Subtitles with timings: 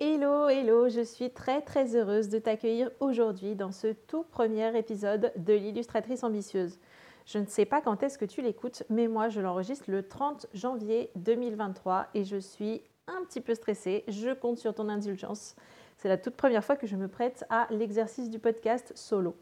[0.00, 5.32] Hello, hello, je suis très très heureuse de t'accueillir aujourd'hui dans ce tout premier épisode
[5.36, 6.80] de l'illustratrice ambitieuse.
[7.26, 10.48] Je ne sais pas quand est-ce que tu l'écoutes, mais moi je l'enregistre le 30
[10.52, 14.02] janvier 2023 et je suis un petit peu stressée.
[14.08, 15.54] Je compte sur ton indulgence.
[15.96, 19.36] C'est la toute première fois que je me prête à l'exercice du podcast solo.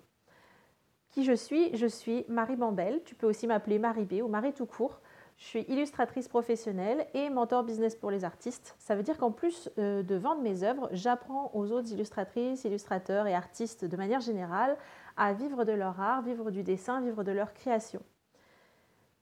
[1.12, 1.74] Qui je suis?
[1.74, 3.00] Je suis Marie Bambel.
[3.06, 5.00] Tu peux aussi m'appeler Marie B ou Marie tout court.
[5.38, 8.76] Je suis illustratrice professionnelle et mentor business pour les artistes.
[8.78, 13.26] Ça veut dire qu'en plus euh, de vendre mes œuvres, j'apprends aux autres illustratrices, illustrateurs
[13.26, 14.76] et artistes de manière générale
[15.16, 18.02] à vivre de leur art, vivre du dessin, vivre de leur création.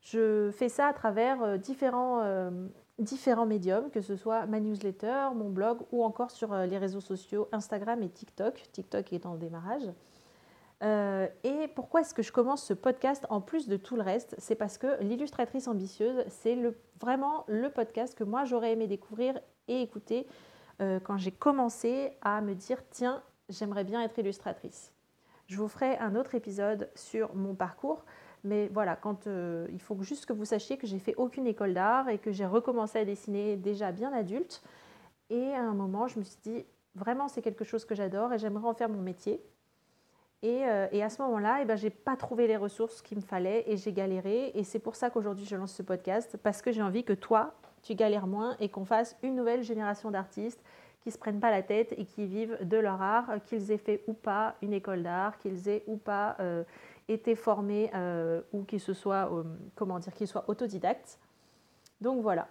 [0.03, 2.51] Je fais ça à travers euh, différents, euh,
[2.99, 7.49] différents médiums, que ce soit ma newsletter, mon blog ou encore sur les réseaux sociaux
[7.53, 8.63] Instagram et TikTok.
[8.73, 9.91] TikTok est en démarrage.
[10.83, 14.35] Euh, et pourquoi est-ce que je commence ce podcast en plus de tout le reste?
[14.39, 16.57] C'est parce que l'illustratrice ambitieuse, c'est
[17.01, 20.27] vraiment le podcast que moi j'aurais aimé découvrir et écouter
[20.81, 24.93] euh, quand j'ai commencé à me dire tiens, j'aimerais bien être illustratrice.
[25.47, 28.05] Je vous ferai un autre épisode sur mon parcours,
[28.45, 31.75] mais voilà, quand, euh, il faut juste que vous sachiez que j'ai fait aucune école
[31.75, 34.63] d'art et que j'ai recommencé à dessiner déjà bien adulte.
[35.29, 38.39] Et à un moment, je me suis dit vraiment c'est quelque chose que j'adore et
[38.39, 39.43] j'aimerais en faire mon métier.
[40.43, 43.23] Euh, et, à ce moment-là, eh ben, je n'ai pas trouvé les ressources qu'il me
[43.23, 44.53] fallait et j'ai galéré.
[44.55, 47.55] Et c'est pour ça qu'aujourd'hui, je lance ce podcast, parce que j'ai envie que toi,
[47.83, 50.63] tu galères moins et qu'on fasse une nouvelle génération d'artistes
[51.03, 53.79] qui ne se prennent pas la tête et qui vivent de leur art, qu'ils aient
[53.79, 56.63] fait ou pas une école d'art, qu'ils aient ou pas euh,
[57.09, 59.31] été formés euh, ou qu'ils soient,
[59.75, 61.19] comment qu'ils soient autodidactes.
[62.03, 62.49] Donc voilà.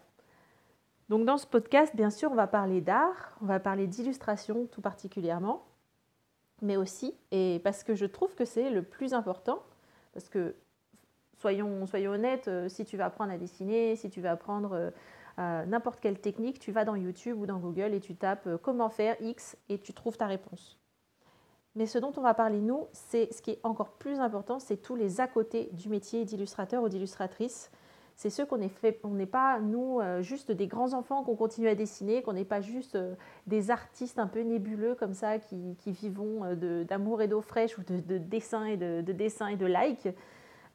[1.09, 4.81] Donc dans ce podcast, bien sûr, on va parler d'art, on va parler d'illustration tout
[4.81, 5.63] particulièrement
[6.61, 7.15] mais aussi,
[7.63, 9.63] parce que je trouve que c'est le plus important,
[10.13, 10.55] parce que
[11.39, 14.91] soyons, soyons honnêtes, euh, si tu vas apprendre à dessiner, si tu vas apprendre
[15.39, 18.57] euh, n'importe quelle technique, tu vas dans YouTube ou dans Google et tu tapes euh,
[18.57, 20.77] comment faire X et tu trouves ta réponse.
[21.75, 24.77] Mais ce dont on va parler, nous, c'est ce qui est encore plus important, c'est
[24.77, 27.71] tous les à côté du métier d'illustrateur ou d'illustratrice
[28.19, 32.21] c'est ceux qu'on n'est pas, nous, euh, juste des grands enfants qu'on continue à dessiner,
[32.21, 33.15] qu'on n'est pas juste euh,
[33.47, 37.77] des artistes un peu nébuleux comme ça qui, qui vivons euh, d'amour et d'eau fraîche
[37.77, 40.09] ou de, de dessin et de, de, et de like.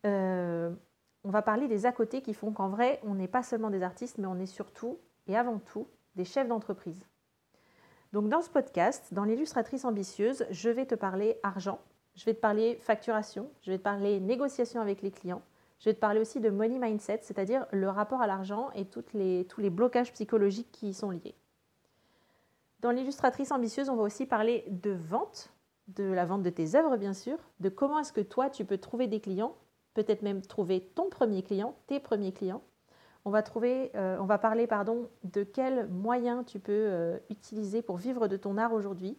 [0.05, 3.83] on va parler des à côté qui font qu'en vrai, on n'est pas seulement des
[3.83, 7.07] artistes, mais on est surtout et avant tout des chefs d'entreprise.
[8.15, 11.79] Donc dans ce podcast, dans l'illustratrice ambitieuse, je vais te parler argent,
[12.15, 15.43] je vais te parler facturation, je vais te parler négociation avec les clients,
[15.79, 19.05] je vais te parler aussi de money mindset, c'est-à-dire le rapport à l'argent et tous
[19.13, 21.35] les blocages psychologiques qui y sont liés.
[22.81, 25.55] Dans l'illustratrice ambitieuse, on va aussi parler de vente,
[25.89, 28.77] de la vente de tes œuvres bien sûr, de comment est-ce que toi tu peux
[28.77, 29.57] trouver des clients,
[29.95, 32.63] peut-être même trouver ton premier client, tes premiers clients.
[33.25, 38.37] On va, euh, parler pardon, de quels moyens tu peux euh, utiliser pour vivre de
[38.37, 39.17] ton art aujourd'hui,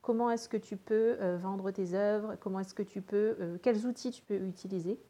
[0.00, 3.84] comment est-ce que tu peux euh, vendre tes œuvres, comment est-ce que tu peux, quels
[3.84, 5.00] outils tu peux utiliser?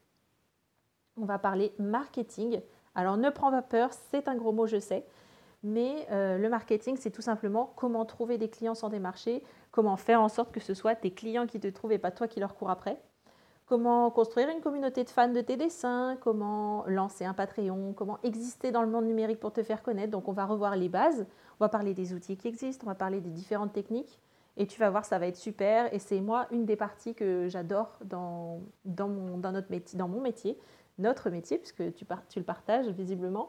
[1.20, 2.60] On va parler marketing.
[2.94, 5.04] Alors ne prends pas peur, c'est un gros mot, je sais.
[5.62, 10.20] Mais euh, le marketing, c'est tout simplement comment trouver des clients sans démarcher, comment faire
[10.20, 12.54] en sorte que ce soit tes clients qui te trouvent et pas toi qui leur
[12.54, 13.00] cours après.
[13.66, 18.70] Comment construire une communauté de fans de tes dessins, comment lancer un Patreon, comment exister
[18.70, 20.10] dans le monde numérique pour te faire connaître.
[20.10, 21.26] Donc on va revoir les bases,
[21.60, 24.20] on va parler des outils qui existent, on va parler des différentes techniques.
[24.56, 25.92] Et tu vas voir, ça va être super.
[25.94, 30.58] Et c'est moi une des parties que j'adore dans, mon métier,
[30.98, 33.48] notre métier, puisque tu, le partages visiblement,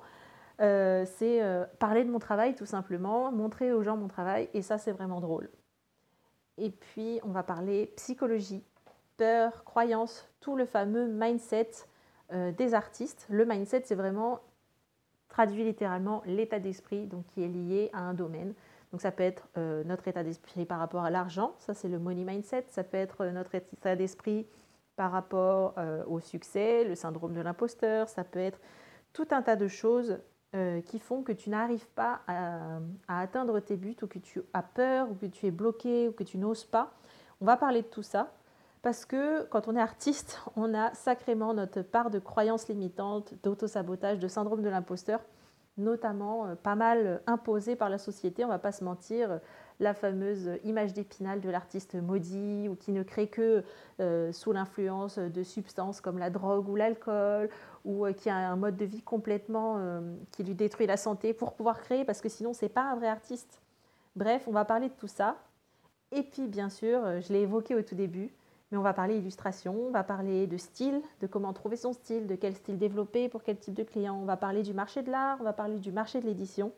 [0.62, 4.62] euh, c'est euh, parler de mon travail tout simplement, montrer aux gens mon travail, et
[4.62, 5.50] ça c'est vraiment drôle.
[6.58, 8.64] Et puis on va parler psychologie,
[9.18, 11.72] peur, croyance, tout le fameux mindset
[12.34, 13.26] euh, des artistes.
[13.30, 14.42] Le mindset c'est vraiment
[15.30, 18.54] traduit littéralement l'état d'esprit donc qui est lié à un domaine.
[18.92, 19.48] Donc ça peut être
[19.86, 23.24] notre état d'esprit par rapport à l'argent, ça c'est le money mindset, ça peut être
[23.28, 24.48] notre état d'esprit
[25.00, 28.60] par rapport euh, au succès, le syndrome de l'imposteur, ça peut être
[29.14, 30.20] tout un tas de choses
[30.56, 34.62] euh, qui font que tu n'arrives pas à, atteindre tes buts ou que tu as
[34.62, 36.92] peur ou que tu es bloqué ou que tu n'oses pas.
[37.40, 38.34] On va parler de tout ça
[38.82, 44.20] parce que quand on est artiste, on a sacrément notre part de croyances limitantes, d'autosabotage,
[44.20, 45.22] de syndrome de l'imposteur,
[45.80, 49.40] notamment euh, pas mal imposées par la société, on ne va pas se mentir
[49.80, 53.64] la fameuse image d'épinal de l'artiste maudit ou qui ne crée que
[54.00, 57.50] euh, sous l'influence de substances comme la drogue ou l'alcool
[57.86, 59.80] ou euh, qui a un mode de vie complètement
[60.32, 63.08] qui lui détruit la santé pour pouvoir créer parce que sinon c'est pas un vrai
[63.08, 63.62] artiste.
[64.16, 65.38] Bref, on va parler de tout ça.
[66.12, 68.32] Et puis bien sûr, je l'ai évoqué au tout début,
[68.72, 72.28] mais on va parler illustration, on va parler de style, de comment trouver son style,
[72.28, 74.16] de quel style développer pour quel type de client.
[74.16, 76.72] On va parler du marché de l'art, on va parler du marché de l'édition.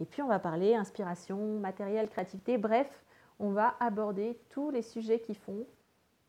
[0.00, 3.04] Et puis on va parler inspiration, matériel, créativité, bref,
[3.38, 5.66] on va aborder tous les sujets qui font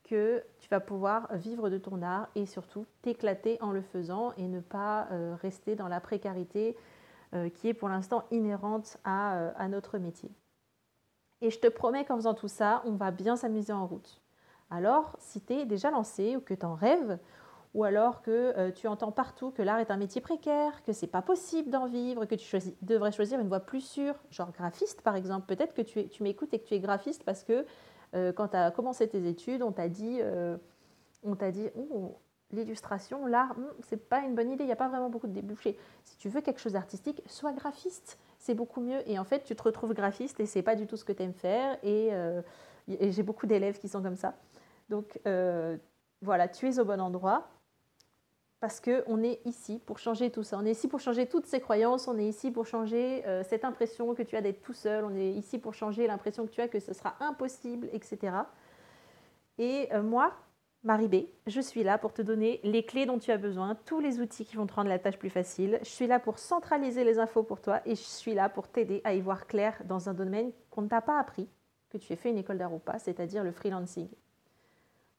[0.04, 4.48] que tu vas pouvoir vivre de ton art et surtout t'éclater en le faisant et
[4.48, 6.78] ne pas euh, rester dans la précarité
[7.34, 10.30] euh, qui est pour l'instant inhérente euh, à, notre métier.
[11.42, 14.22] Et je te promets qu'en faisant tout ça, on va bien s'amuser en route.
[14.70, 17.18] Alors, si tu es déjà lancé ou que tu en rêves,
[17.74, 21.22] ou alors que tu entends partout que l'art est un métier précaire, que c'est pas
[21.22, 25.46] possible d'en vivre, que tu devrais choisir une voie plus sûre, genre graphiste par exemple,
[25.54, 27.66] peut-être que tu, m'écoutes et que tu es graphiste parce que
[28.16, 30.56] euh, quand tu as commencé tes études, on t'a dit, euh,
[31.24, 32.18] on t'a dit oh,
[32.52, 35.34] l'illustration, l'art, hmm, c'est pas une bonne idée, il n'y a pas vraiment beaucoup de
[35.34, 35.78] débouchés.
[36.06, 39.02] Si tu veux quelque chose d'artistique, sois graphiste, c'est beaucoup mieux.
[39.10, 41.24] Et en fait, tu te retrouves graphiste et c'est pas du tout ce que tu
[41.24, 41.78] aimes faire.
[41.84, 42.42] Euh,
[42.88, 44.36] et j'ai beaucoup d'élèves qui sont comme ça.
[44.90, 45.20] Donc
[46.22, 47.48] voilà, tu es au bon endroit
[48.66, 50.58] parce qu'on est ici pour changer tout ça.
[50.58, 53.64] On est ici pour changer toutes ces croyances, on est ici pour changer euh, cette
[53.64, 56.62] impression que tu as d'être tout seul, on est ici pour changer l'impression que tu
[56.62, 58.34] as que ce sera impossible, etc.
[59.60, 60.34] Et euh, moi,
[60.84, 61.16] Marie B,
[61.46, 64.46] je suis là pour te donner les clés dont tu as besoin, tous les outils
[64.46, 65.78] qui vont te rendre la tâche plus facile.
[65.84, 69.02] Je suis là pour centraliser les infos pour toi et je suis là pour t'aider
[69.04, 71.48] à y voir clair dans un domaine qu'on ne t'a pas appris,
[71.90, 74.08] que tu aies fait une école d'art ou pas, c'est-à-dire le freelancing.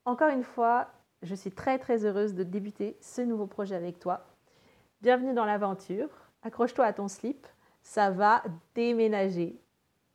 [0.07, 0.87] Encore une fois,
[1.21, 4.25] je suis très très heureuse de débuter ce nouveau projet avec toi.
[5.01, 6.07] Bienvenue dans l'aventure.
[6.43, 7.45] Accroche-toi à ton slip.
[7.81, 8.41] Ça va
[8.73, 9.59] déménager.